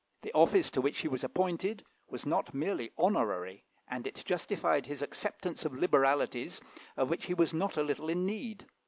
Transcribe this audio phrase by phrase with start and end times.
[0.23, 5.03] The office to which he was appointed was not merely honorary, and it justified his
[5.03, 6.59] acceptance of liberalities
[6.97, 8.65] of which he was not a little in need.